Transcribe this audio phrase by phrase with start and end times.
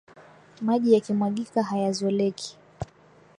[0.61, 2.57] Maji yakimwagika hayazoleki